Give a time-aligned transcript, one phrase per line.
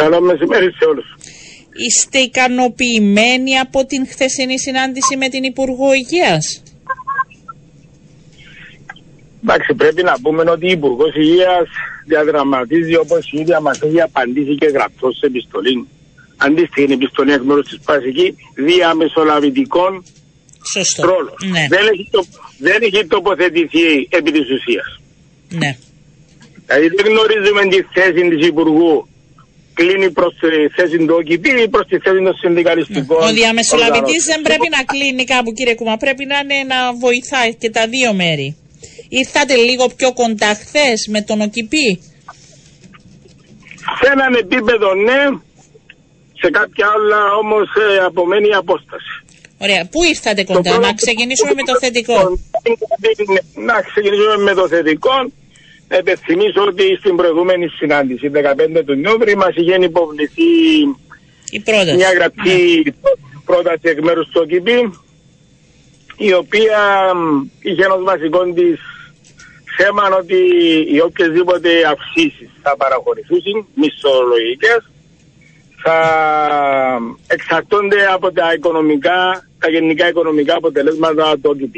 [0.00, 1.06] Καλό μεσημέρι σε όλους.
[1.86, 6.62] Είστε ικανοποιημένοι από την χθεσινή συνάντηση με την Υπουργό Υγείας;
[9.42, 11.68] Εντάξει, πρέπει να πούμε ότι η Υπουργός Υγείας
[12.06, 15.86] διαδραματίζει όπως η ίδια μας έχει απαντήσει και γραπτός σε επιστολή.
[16.36, 20.04] Αντίστοιχη επιστολή εκ μέρους της Πασική διαμεσολαβητικών
[20.72, 21.02] Σωστό.
[21.06, 21.34] ρόλων.
[21.50, 21.66] Ναι.
[21.68, 22.24] Δεν, έχει το,
[22.58, 25.00] δεν έχει τοποθετηθεί επί της ουσίας.
[25.48, 25.76] Ναι.
[26.66, 29.08] Δηλαδή δεν γνωρίζουμε τη θέση της Υπουργού
[29.78, 33.22] κλείνει προς τη θέση του ΟΚΙΠ ή προς τη θέση των συνδικαλιστικών.
[33.22, 34.28] Ο διαμεσολαβητής οργανώσεων.
[34.32, 38.10] δεν πρέπει να κλείνει κάπου κύριε Κουμά, πρέπει να είναι να βοηθάει και τα δύο
[38.22, 38.48] μέρη.
[39.08, 41.88] Ήρθατε λίγο πιο κοντά χθες με τον ΟΚΙΠΗ.
[44.00, 45.20] Σε έναν επίπεδο ναι,
[46.40, 49.12] σε κάποια άλλα όμως ε, απομένει η απόσταση.
[49.64, 49.82] Ωραία.
[49.92, 52.18] Πού ήρθατε κοντά, πρώτο- να ξεκινήσουμε με το θετικό.
[53.70, 55.14] Να ξεκινήσουμε με το θετικό.
[55.88, 60.42] Να υπενθυμίσω ότι στην προηγούμενη συνάντηση, 15 του Νιόβρη, μας είχε υποβληθεί
[61.50, 61.94] Η πρόταση.
[61.96, 62.94] μια γραπτή
[63.44, 64.66] πρόταση εκ μέρους του ΟΚΙΠ,
[66.16, 66.78] η οποία
[67.14, 68.78] μ, είχε ως βασικό της
[69.76, 70.36] θέμα ότι
[70.92, 74.90] οι οποιασδήποτε αυξήσεις θα παραχωρηθούν, μισθολογικές,
[75.82, 75.98] θα
[77.26, 81.74] εξαρτώνται από τα οικονομικά, τα γενικά οικονομικά αποτελέσματα του ΟΚΙΠ.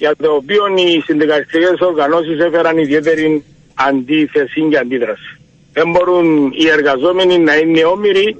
[0.00, 5.30] Για το οποίο οι συνδικαλιστικές οργανώσεις έφεραν ιδιαίτερη αντίθεση και αντίδραση.
[5.72, 8.36] Δεν μπορούν οι εργαζόμενοι να είναι όμοιροι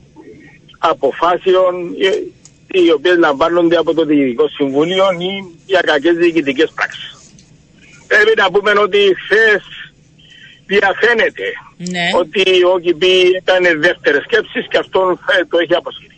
[0.79, 2.11] αποφάσεων ε,
[2.79, 5.31] οι οποίες λαμβάνονται από το Διοικητικό Συμβούλιο ή
[5.67, 7.11] για κακές διοικητικές πράξεις.
[8.07, 9.63] Πρέπει να πούμε ότι χθες
[10.67, 12.07] διαφαίνεται Ναι.
[12.19, 12.43] ότι
[12.75, 13.03] ο ΚΙΠ
[13.39, 16.17] έκανε δεύτερες σκέψεις και αυτόν ε, το έχει αποσύρει.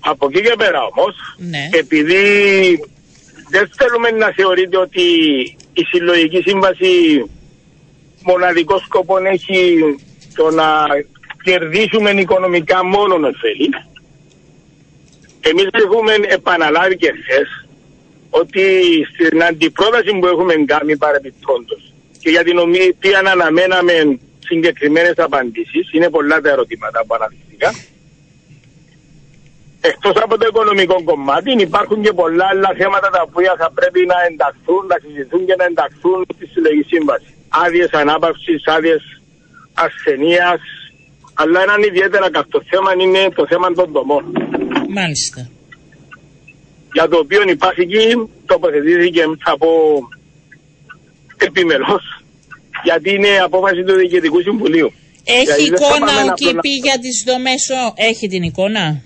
[0.00, 1.68] Από εκεί και πέρα όμως, Ναι.
[1.78, 2.22] επειδή
[3.48, 5.02] δεν θέλουμε να θεωρείτε ότι
[5.72, 7.24] η συλλογική σύμβαση
[8.22, 9.80] μοναδικό σκοπό έχει
[10.34, 10.86] το να
[11.42, 13.68] κερδίσουμε οικονομικά μόνο ωφέλη.
[15.40, 17.66] Εμείς έχουμε επαναλάβει και χθες
[18.30, 18.62] ότι
[19.12, 26.40] στην αντιπρόταση που έχουμε κάνει παρεπιπτόντως και για την οποία αναμέναμε συγκεκριμένες απαντήσεις, είναι πολλά
[26.40, 27.74] τα ερωτήματα που αναδείχθηκαν,
[29.90, 34.18] Εκτός από το οικονομικό κομμάτι υπάρχουν και πολλά άλλα θέματα τα οποία θα πρέπει να
[34.30, 37.30] ενταχθούν, να συζητηθούν και να ενταχθούν στη συλλογική σύμβαση.
[37.64, 39.02] Άδειες ανάπαυσης, άδειες
[39.84, 40.60] ασθενείας,
[41.40, 44.24] αλλά έναν ιδιαίτερα καυτό θέμα είναι το θέμα των δομών.
[44.98, 45.40] Μάλιστα.
[46.96, 48.04] Για το οποίο η Πάσικη
[48.46, 49.68] τοποθετήθηκε, θα πω,
[51.36, 52.04] επιμελώς,
[52.84, 54.92] γιατί είναι απόφαση του Διοικητικού Συμβουλίου.
[55.24, 58.42] Έχει Δηλαδή, δεν θα εικόνα πάμε ο να ΚΙΠΗ για τις δομές, ο- έχει την
[58.42, 59.02] εικόνα;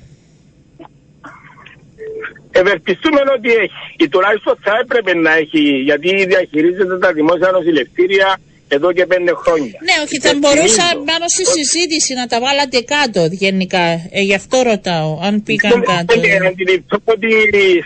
[2.60, 3.70] Ευελπιστούμε ότι έχει.
[4.04, 8.28] Ή τουλάχιστον θα έπρεπε να έχει, γιατί διαχειρίζεται τα δημόσια νοσηλευτήρια
[8.76, 9.76] εδώ και πέντε χρόνια.
[9.88, 13.84] Ναι, όχι, θα Και μπορούσα θυμίζω πάνω στη συζήτηση να τα βάλατε κάτω γενικά.
[14.18, 16.20] Ε, γι' αυτό ρωτάω, αν πήγαν Δεν- κάτω.
[16.20, 17.30] δεν- αντιληφθώ ότι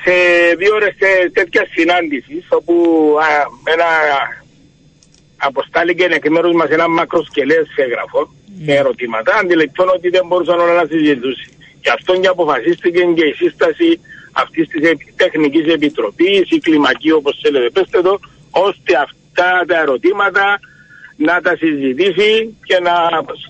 [0.05, 0.15] σε
[0.61, 2.75] δύο ώρες τε- τέτοια συνάντησης, όπου
[3.27, 3.27] α,
[3.75, 3.89] ένα
[5.49, 8.21] αποστάληκε εκ μέρους μας ένα μακροσκελές έγγραφο
[8.67, 11.53] με ερωτήματα, αντιληφθώ ότι δεν μπορούσαν όλα να συζητούσουν.
[11.85, 13.89] Γι' αυτό και αποφασίστηκε και η σύσταση
[14.33, 18.21] αυτής της επι- τεχνικής επιτροπής, η κλιμακή όπως θέλετε πέστε το,
[18.51, 20.61] ώστε αυτά τα ερωτήματα
[21.17, 22.95] να τα συζητήσει και να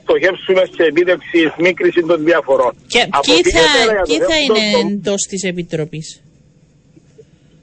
[0.02, 2.72] στοχεύσουμε σε επίτευξη σμίκριση των διαφορών.
[2.86, 5.20] Και Από ποιοι εκεί και θα, πέρα για το ποιοι θα θέμα είναι των- εντός
[5.30, 6.22] της Επιτροπής;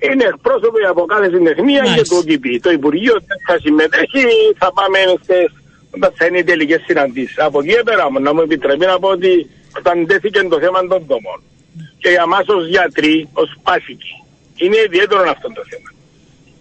[0.07, 2.15] είναι εκπρόσωποι από κάθε συντεχνία και Μάλιστα.
[2.15, 2.43] το ΟΚΙΠ.
[2.61, 4.25] Το Υπουργείο δεν θα συμμετέχει,
[4.61, 5.35] θα πάμε σε,
[5.95, 7.39] όταν θα είναι οι τελικές συναντήσεις.
[7.39, 10.79] Από εκεί και πέρα μου, να μου επιτρέπει να πω ότι όταν τέθηκε το θέμα
[10.91, 11.39] των δομών
[12.01, 14.13] και για εμά ως γιατροί, ως πάσικοι,
[14.63, 15.89] είναι ιδιαίτερο αυτό το θέμα.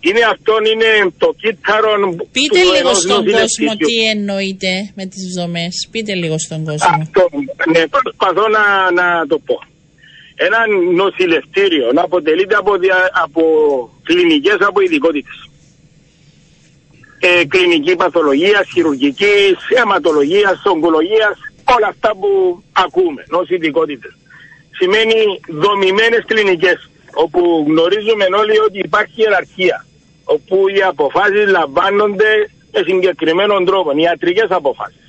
[0.00, 1.90] Είναι αυτό, είναι το κύτταρο
[2.32, 3.86] Πείτε του λίγο ενός στον κόσμο νοσηλευτήριου.
[3.88, 5.88] τι εννοείτε με τις δομές.
[5.90, 6.88] Πείτε λίγο στον κόσμο.
[7.02, 7.22] Αυτό,
[7.72, 8.64] ναι, προσπαθώ να,
[9.00, 9.56] να το πω.
[10.46, 10.58] Ένα
[11.02, 13.42] νοσηλευτήριο να αποτελείται από, δια, από
[14.02, 15.36] κλινικές από ειδικότητες.
[17.20, 21.36] Ε, κλινική παθολογίας, χειρουργικής, αιματολογίας, ογκολογίας,
[21.76, 24.17] όλα αυτά που ακούμε ως ειδικότητες.
[24.78, 25.18] Σημαίνει
[25.64, 26.78] δομημένες κλινικές,
[27.24, 29.76] όπου γνωρίζουμε όλοι ότι υπάρχει ιεραρχία,
[30.34, 32.30] όπου οι αποφάσεις λαμβάνονται
[32.72, 35.06] με συγκεκριμένων τρόπων, ιατρικές αποφάσεις,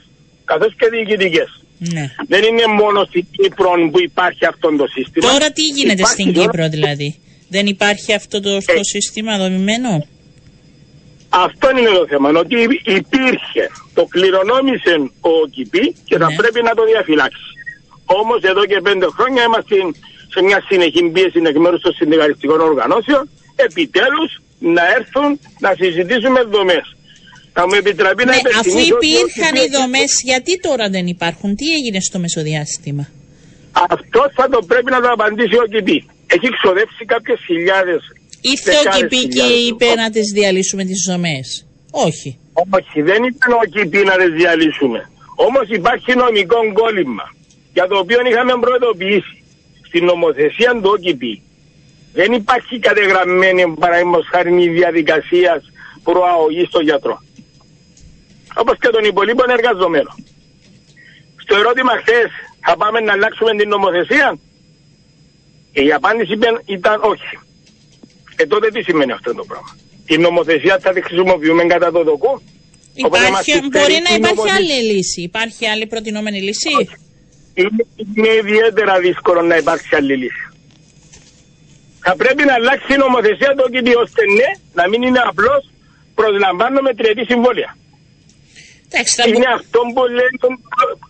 [0.52, 1.50] καθώς και διοικητικές.
[1.96, 2.06] Ναι.
[2.34, 5.32] Δεν είναι μόνο στην Κύπρο που υπάρχει αυτό το σύστημα.
[5.32, 7.10] Τώρα τι γίνεται Υπάρχει στην τώρα- Κύπρο δηλαδή;
[7.56, 8.84] Δεν υπάρχει αυτό το, το Ε.
[8.96, 9.92] σύστημα δομημένο;
[11.30, 12.30] Αυτό είναι το θέμα.
[12.44, 12.56] Ότι
[13.02, 13.64] υπήρχε,
[13.94, 16.36] το κληρονόμησε ο ΚΙΠΗ και θα Ναι.
[16.36, 17.48] πρέπει να το διαφυλάξει.
[18.18, 19.76] Όμως εδώ και πέντε χρόνια είμαστε
[20.34, 24.30] σε μια συνεχή πίεση εκ μέρους των συνδικαλιστικών οργανώσεων επιτέλους
[24.60, 26.86] να έρθουν να συζητήσουμε δομές.
[27.54, 31.06] Θα μου επιτραπεί να Ναι, αφού υπενθυμίσω ότι υπήρχαν όχι- οι δομές, γιατί τώρα δεν
[31.16, 33.04] υπάρχουν, τι έγινε στο μεσοδιάστημα;
[33.96, 35.98] Αυτό θα το πρέπει να το απαντήσει ο ΚΙΠΗ.
[36.36, 38.02] Έχει ξοδέψει κάποιες χιλιάδες.
[38.42, 41.66] Ήρθε ο ΚΙΠΗ και είπε να τις διαλύσουμε τις δομές.
[41.92, 42.30] Όχι.
[42.78, 45.10] Όχι, δεν ήταν ο ΚΙΠΗ να τις διαλύσουμε.
[45.36, 47.26] Όμως υπάρχει νομικό κόλλημα
[47.74, 49.44] για το οποίο είχαμε προειδοποιήσει.
[49.88, 51.42] Στην νομοθεσία του ΟΚΙΠΗ
[52.14, 55.64] δεν υπάρχει κατεγραμμένη παραδείγματος χάρη η διαδικασία
[56.04, 57.24] προαγωγής των γιατρών.
[58.56, 60.16] Όπως και των υπολείπων εργαζομένων.
[61.44, 62.30] Στο ερώτημα χθες,
[62.66, 64.38] θα πάμε να αλλάξουμε την νομοθεσία;
[65.72, 67.40] Η απάντηση ήταν- ήταν όχι.
[68.36, 69.76] Ε, τότε τι σημαίνει αυτό το πράγμα;
[70.06, 72.42] Την νομοθεσία θα τη χρησιμοποιούμε κατά το δοκού;
[73.04, 74.56] Οπότε μας Υπάρχει, συμφέρει μπορεί να η υπάρχει νομοθεσία.
[74.56, 76.90] άλλη λύση; Υπάρχει άλλη προτινόμενη λύση; Είναι,
[78.16, 80.44] είναι ιδιαίτερα δύσκολο να υπάρξει άλλη λύση.
[82.06, 85.62] Θα πρέπει να αλλάξει η νομοθεσία το ΚΙΠΗ ώστε ναι, να μην είναι απλώς
[86.16, 87.72] προσλαμβάνουμε τριετή συμβόλαια.
[88.92, 90.38] Εντάξει, θα μπο- Είναι αυτό που, λένε,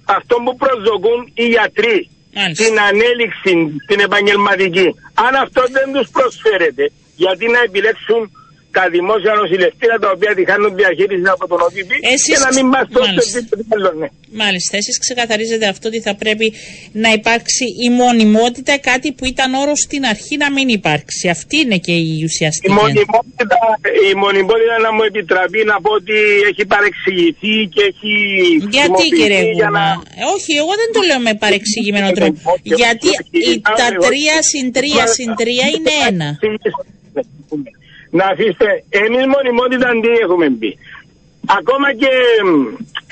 [0.06, 2.10] αυτό που προσδοκούν οι γιατροί.
[2.36, 2.64] Μάλιστα.
[2.64, 3.54] Την ανέλυξη,
[3.88, 4.88] την επαγγελματική.
[5.14, 8.32] Αν αυτό δεν τους προσφέρεται, γιατί να επιλέξουν
[8.78, 12.66] τα δημόσια νοσηλευτήρια τα οποία τη χάνουν διαχείριση από τον ΟΚΙΠΗ Εσείς και να μην
[12.74, 13.40] μας δώσουν μάλιστα.
[13.40, 13.92] τίποτα άλλο.
[14.02, 14.08] Ναι.
[14.44, 16.48] Μάλιστα, εσείς ξεκαθαρίζετε αυτό ότι θα πρέπει
[17.04, 21.24] να υπάρξει η μονιμότητα, κάτι που ήταν όρο στην αρχή να μην υπάρξει.
[21.36, 22.72] Αυτή είναι και η Η ουσιαστική.
[22.82, 23.58] μονιμότητα,
[24.12, 26.18] η μονιμότητα να μου επιτραπεί να πω ότι
[26.50, 28.14] έχει παρεξηγηθεί και έχει
[28.78, 29.86] Γιατί κύριε χρησιμοποιηθεί για Γούνα, να...
[30.22, 32.38] Ε, όχι, εγώ δεν το λέω με παρεξηγημένο τρόπο.
[32.54, 33.98] Όχι, όχι, Γιατί όχι, η, όχι, τα όχι.
[34.08, 36.28] τρία συν τρία συν τρία είναι ένα.
[38.18, 38.70] Να αφήστε,
[39.04, 40.70] εμείς μονιμότητα τι έχουμε πει.
[41.60, 42.12] Ακόμα και
[42.50, 42.52] μ,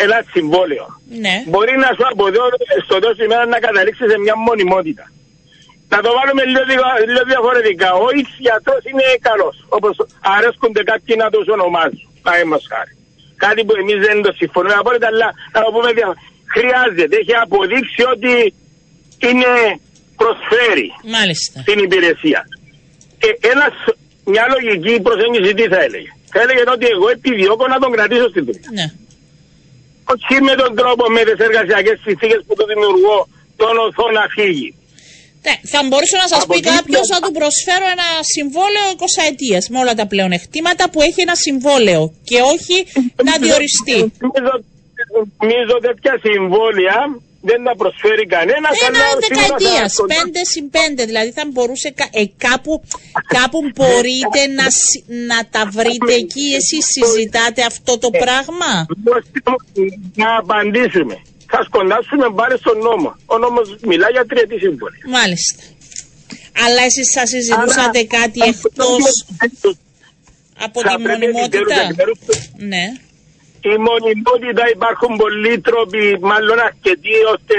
[0.06, 0.86] ένα συμβόλαιο.
[1.24, 1.36] Ναι.
[1.52, 2.44] Μπορεί να σου από εδώ
[2.86, 5.06] στο τέλος της ημέρας να καταλήξεις σε μια μονιμότητα.
[5.94, 7.90] Να το βάλουμε λίγο, δια- λίγο διαφορετικά.
[8.04, 9.56] Ο X γιατρός είναι καλός.
[9.78, 9.94] Όπως
[10.36, 12.02] αρέσκονται κάποιοι να τους ονομάζουν.
[12.26, 12.92] Παραδείγματος χάρη.
[13.46, 16.08] Κάτι που εμείς δεν το συμφωνούμε απόλυτα, αλλά να το πούμε δια...
[16.56, 17.16] Χρειάζεται.
[17.22, 18.34] Έχει αποδείξει ότι
[19.28, 19.52] είναι
[20.22, 21.58] προσφέρει Μάλιστα.
[21.68, 22.42] την υπηρεσία.
[23.26, 23.74] Ε, ένας,
[24.34, 26.12] μια λογική προσέγγιση τι θα έλεγε.
[26.34, 28.70] Θα έλεγε ότι εγώ επιδιώκω να τον κρατήσω στην δουλειά.
[28.80, 28.88] Ναι.
[30.14, 33.18] Όχι με τον τρόπο με τις εργασιακές συνθήκες που το δημιουργώ
[33.62, 34.70] τον οθώ να φύγει.
[35.46, 38.86] Ναι, θα μπορούσε να σας Από πει εκεί κάποιος πια- να του προσφέρω ένα συμβόλαιο
[38.98, 42.78] 20 ετία με όλα τα πλεονεκτήματα που έχει ένα συμβόλαιο και όχι
[43.30, 43.98] να διοριστεί.
[44.26, 44.54] Νομίζω,
[45.42, 47.00] νομίζω τέτοια συμβόλαια
[47.50, 48.74] δεν τα προσφέρει κανένας.
[48.90, 51.02] Ένα δεκαετίας, πέντε συν πέντε.
[51.10, 52.74] Δηλαδή θα μπορούσε κα- ε, κάπου,
[53.38, 56.46] κάπου μπορείτε να, συ- να τα βρείτε εκεί.
[56.60, 58.72] Εσείς συζητάτε αυτό το πράγμα;
[60.24, 61.16] Να απαντήσουμε.
[61.54, 63.10] Θα σκοντάσουμε πάλι στον νόμο.
[63.26, 65.02] Ο νόμος μιλάει για τριετή συμβόλαια.
[65.18, 65.64] Μάλιστα.
[66.66, 69.26] Αλλά εσείς θα συζητούσατε Άρα, κάτι αυτό εκτός
[69.62, 69.76] το-
[70.66, 72.20] από θα τη πρέπει μονιμότητα; επιτέλους, επιτέλους,
[72.72, 72.86] Ναι.
[73.62, 77.56] Η μονιμότητα υπάρχουν πολλοί τρόποι, μάλλον αρκετοί, ώστε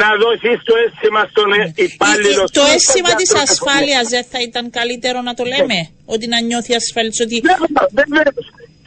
[0.00, 1.48] να δώσει το αίσθημα στον
[1.88, 2.42] υπάλληλο.
[2.42, 5.78] Ε, Το στον αίσθημα της γιατρό, ασφάλειας δεν θα ήταν καλύτερο να το λέμε.
[6.14, 8.28] Ότι να νιώθει ασφαλής ότι Βέβαια, βέβαια.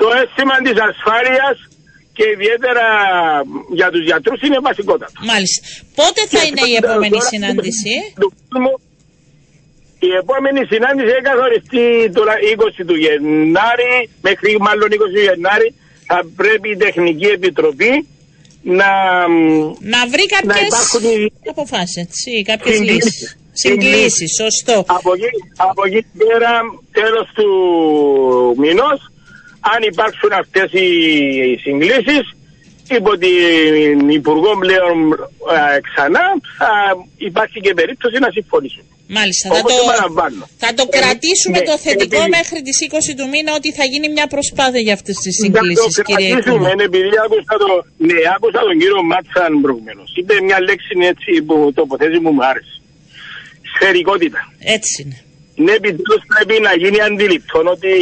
[0.01, 1.57] Το αίσθημα της ασφάλειας
[2.17, 2.85] και ιδιαίτερα
[3.79, 5.17] για τους γιατρούς είναι βασικότατο.
[5.31, 5.61] Μάλιστα.
[5.99, 8.73] Πότε θα είναι η επόμενη Τώρα, συνάντηση; του κόσμου,
[10.09, 11.85] Η επόμενη συνάντηση έχει καθοριστεί
[12.17, 13.93] τώρα 20 του Γενάρη,
[14.27, 15.67] μέχρι μάλλον 20 του Γενάρη,
[16.13, 18.07] θα πρέπει η Τεχνική Επιτροπή
[18.61, 18.91] να,
[19.79, 21.03] Να βρει να κάποιες υπάρχουν
[21.43, 23.03] οι αποφάσεις, έτσι, κάποιες Συγκλήσεις.
[23.03, 23.35] λύσεις.
[23.53, 24.83] Συγκλήσεις, σωστό.
[24.87, 26.51] από εκεί, από εκεί πέρα
[26.91, 27.49] τέλος του
[28.57, 28.99] μηνός
[29.73, 30.89] αν υπάρξουν αυτές οι
[31.61, 32.35] συγκλήσεις
[32.89, 34.97] υπό την Υπουργό πλέον
[35.55, 36.21] ε, ξανά
[36.57, 36.71] θα
[37.17, 38.83] υπάρχει και περίπτωση να συμφωνήσουν.
[39.17, 39.45] Μάλιστα.
[39.49, 40.43] Θα Όπως το, επαναλαμβάνω.
[40.63, 43.83] θα το Ε, κρατήσουμε ναι, το θετικό επειδή- μέχρι τις 20 του μήνα ότι θα
[43.91, 46.83] γίνει μια προσπάθεια για αυτές τις Να το συγκλήσεις, κύριε κρατήσουμε, Κούμα.
[46.89, 47.69] επειδή άκουσα, το,
[48.07, 50.09] ναι, άκουσα τον κύριο Μάτσαν προηγουμένως.
[50.19, 52.75] Είπε μια λέξη έτσι που τοποθέτηση μου μου άρεσε.
[53.73, 54.41] Σφαιρικότητα.
[54.77, 55.17] Έτσι είναι.
[55.63, 57.93] Ναι, επιτέλους πρέπει να γίνει αντιληπτό ότι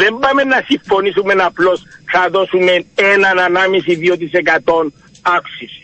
[0.00, 1.78] δεν πάμε να συμφωνήσουμε απλώς
[2.12, 4.92] θα δώσουμε έναν ανάμιση 2%
[5.36, 5.82] αύξηση.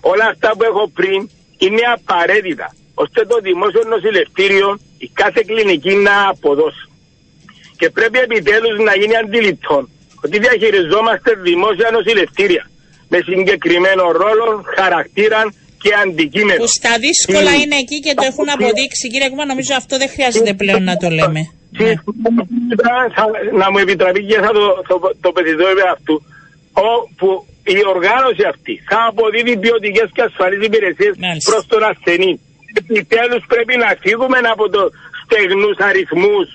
[0.00, 1.20] Όλα αυτά που έχω πριν
[1.58, 4.68] είναι απαραίτητα ώστε το δημόσιο νοσηλευτήριο
[5.06, 6.84] η κάθε κλινική να αποδώσει.
[7.80, 9.78] Και πρέπει επιτέλους να γίνει αντιληπτό
[10.24, 12.64] ότι διαχειριζόμαστε δημόσια νοσηλευτήρια
[13.12, 14.46] με συγκεκριμένο ρόλο,
[14.78, 15.40] χαρακτήρα
[15.82, 16.58] και αντικείμενο.
[16.64, 17.60] Που στα δύσκολα Mm.
[17.62, 19.04] είναι εκεί και το έχουν αποδείξει.
[19.12, 21.40] Κύριε Κούμα, νομίζω αυτό δεν χρειάζεται πλέον να το λέμε.
[21.82, 21.92] Ναι.
[23.16, 23.30] Θα-
[23.60, 26.14] να μου επιτραπεί και θα το, το, το πεθυδώ αυτού
[26.72, 27.28] όπου
[27.76, 31.50] η οργάνωση αυτή θα αποδίδει ποιοτικές και ασφαλείς υπηρεσίες Μάλιστα.
[31.50, 32.32] προς τον ασθενή.
[32.74, 34.90] Επιτέλους πρέπει να φύγουμε από το
[35.24, 36.48] στεγνούς αριθμούς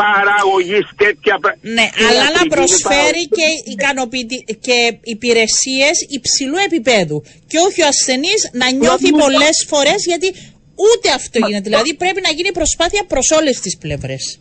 [0.00, 7.24] παραγωγής τέτοια Ναι, αλλά να προσφέρει και, ικανοποιητή, και υπηρεσίες υψηλού επίπεδου.
[7.46, 10.28] Και όχι ο ασθενής να νιώθει πολλές φορές γιατί
[10.74, 11.68] ούτε αυτό γίνεται.
[11.68, 14.38] Δηλαδή πρέπει να γίνει προσπάθεια προς όλες τις πλευρές.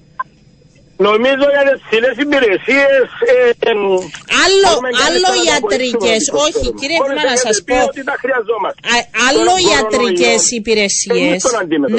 [0.98, 3.06] Νομίζω για τις ψηλές υπηρεσίες.
[3.32, 3.72] Ε,
[4.46, 4.72] άλλο
[5.08, 6.22] άλλο ιατρικές.
[6.46, 7.78] Όχι, κύριε Κούμα, να σας πω.
[9.28, 11.38] άλλο ιατρικές υπηρεσίες.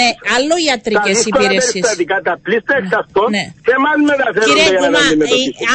[0.00, 1.84] Ναι, άλλο ιατρικές υπηρεσίες.
[2.28, 3.44] Τα πλήστα εξ αυτών ναι.
[3.66, 3.96] και εμάς
[4.48, 5.04] Κύριε Κούμα,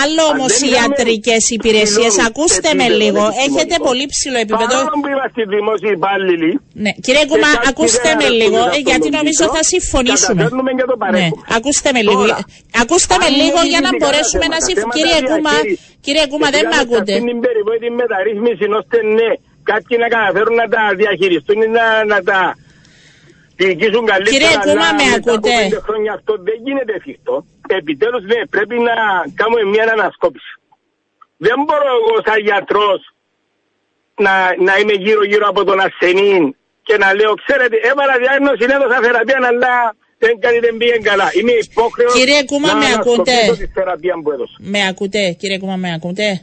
[0.03, 2.13] άλλο όμως ιατρικές υπηρεσίες.
[2.27, 3.23] Ακούστε με λίγο.
[3.47, 4.75] Έχετε πολύ ψηλό επίπεδο.
[5.03, 6.51] που είμαστε δημόσιοι υπάλληλοι.
[6.83, 8.59] Ναι, κύριε Κούμα, ακούστε με λίγο,
[8.89, 10.43] γιατί νομίζω θα συμφωνήσουμε.
[11.17, 11.25] Ναι,
[11.57, 12.23] ακούστε με λίγο.
[12.81, 14.95] Ακούστε Ακούστε με λίγο για να μπορέσουμε να συμφωνήσουμε.
[14.97, 15.55] Κύριε Κούμα,
[16.05, 17.13] κύριε Κούμα, δεν με ακούτε.
[17.23, 19.31] Στην περιπτώση μεταρρύθμισης, ώστε ναι,
[19.71, 22.39] κάποιοι να καταφέρουν να τα διαχειριστούν ή να, να τα
[23.59, 24.33] διοικήσουν καλύτερα.
[24.33, 25.55] Κύριε Κούμα, με ακούτε.
[25.87, 27.35] Χρόνια αυτό δεν γίνεται εφικτό.
[27.79, 28.95] Επιτέλους, ναι, πρέπει να
[29.39, 30.53] κάνουμε μια ανασκόπηση.
[31.45, 33.01] Δεν μπορώ εγώ σαν γιατρός
[34.25, 34.33] να,
[34.67, 36.55] να είμαι γύρω-γύρω από τον ασθενή
[36.87, 39.73] και να λέω, ξέρετε, έβαλα διάγνωση, έδωσα θεραπεία, αλλά
[40.23, 41.27] δεν κάνει, δεν πήγε καλά.
[41.39, 43.37] Είμαι υπόχρεος κύριε Κούμα, με ακούτε;
[44.73, 46.41] Με ακούτε, κύριε Κούμα, με ακούτε;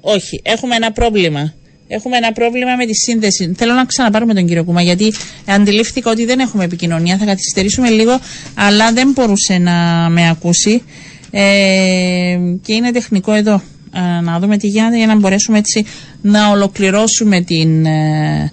[0.00, 1.54] Όχι, έχουμε ένα πρόβλημα.
[1.88, 3.54] Έχουμε ένα πρόβλημα με τη σύνδεση.
[3.56, 5.12] Θέλω να ξαναπάρουμε τον κύριο Κούμα, γιατί
[5.46, 7.16] αντιλήφθηκα ότι δεν έχουμε επικοινωνία.
[7.16, 8.18] Θα καθυστερήσουμε λίγο,
[8.54, 10.82] αλλά δεν μπορούσε να με ακούσει.
[11.30, 13.62] Ε, και είναι τεχνικό εδώ.
[13.96, 15.86] Ε, να δούμε τι γίνεται για να μπορέσουμε έτσι
[16.22, 18.52] να ολοκληρώσουμε την, ε,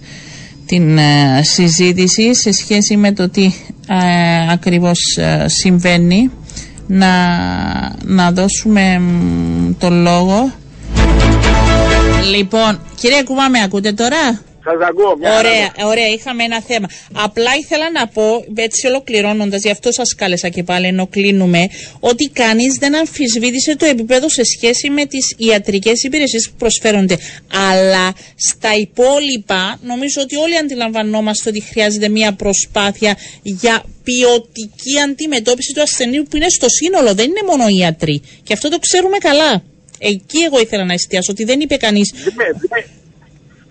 [0.65, 3.51] την ε, συζήτηση σε σχέση με το τι
[3.93, 6.31] ε, ακριβώς ε, συμβαίνει
[6.87, 7.07] να,
[8.03, 9.01] να δώσουμε
[9.77, 10.51] το λόγο.
[12.31, 15.17] Λοιπόν, κύριε Κουμά με ακούτε τώρα; Σας ακούω.
[15.17, 16.87] Μια ωραία, ωραία, είχαμε ένα θέμα.
[17.13, 21.67] Απλά ήθελα να πω, έτσι ολοκληρώνοντας, γι' αυτό σας κάλεσα και πάλι ενώ κλείνουμε,
[21.99, 27.17] ότι κανείς δεν αμφισβήτησε το επίπεδο σε σχέση με τις ιατρικές υπηρεσίες που προσφέρονται.
[27.71, 35.81] Αλλά στα υπόλοιπα, νομίζω ότι όλοι αντιλαμβανόμαστε ότι χρειάζεται μια προσπάθεια για ποιοτική αντιμετώπιση του
[35.81, 37.13] ασθενείου που είναι στο σύνολο.
[37.13, 38.21] Δεν είναι μόνο οι ιατροί.
[38.43, 39.63] Και αυτό το ξέρουμε καλά.
[39.97, 42.13] Εκεί εγώ ήθελα να εστιάσω, ότι δεν είπε κανείς.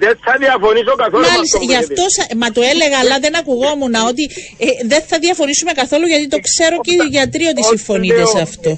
[0.01, 0.13] Ναι, ναι.
[0.13, 2.05] Δεν θα διαφωνήσω καθόλου Μάλιστα, με γι' αυτό
[2.43, 4.25] μα το έλεγα, αλλά δεν ακουγόμουν ότι
[4.67, 8.73] ε, δεν θα διαφωνήσουμε καθόλου γιατί το ξέρω και οι γιατροί ότι συμφωνείτε σε αυτό.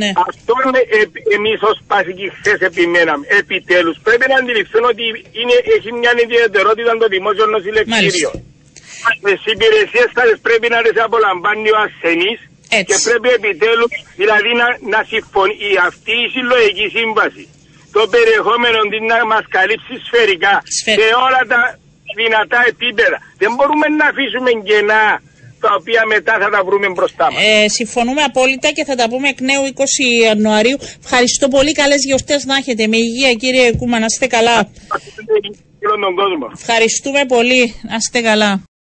[0.00, 0.10] Ναι.
[0.30, 1.02] Αυτό είναι ε,
[1.36, 3.24] εμείς ως πασικοί χθε επιμέναμε.
[3.40, 5.04] Επιτέλους πρέπει να αντιληφθούν ότι
[5.40, 8.30] είναι, έχει μια ιδιαιτερότητα το δημόσιο νοσηλευτήριο.
[9.44, 10.10] Τι υπηρεσίες
[10.46, 12.40] πρέπει να τις απολαμβάνει ο ασθενής
[12.88, 17.44] και πρέπει επιτέλους δηλαδή να, να συμφωνεί αυτή η συλλογική σύμβαση
[17.96, 21.60] το περιεχόμενο της να μας καλύψει σφαιρικά σε όλα τα
[22.20, 23.18] δυνατά επίπεδα.
[23.42, 25.04] Δεν μπορούμε να αφήσουμε κενά
[25.64, 27.42] τα οποία μετά θα τα βρούμε μπροστά μας.
[27.44, 29.80] Ε, συμφωνούμε απόλυτα και θα τα πούμε εκ νέου 20
[30.24, 30.78] Ιανουαρίου.
[31.04, 31.72] Ευχαριστώ πολύ.
[31.72, 32.86] Καλές γιορτές να έχετε.
[32.86, 33.98] Με υγεία κύριε Κούμα.
[33.98, 34.70] Να είστε καλά.
[36.52, 37.74] Ευχαριστούμε πολύ.
[37.88, 38.71] Να είστε καλά.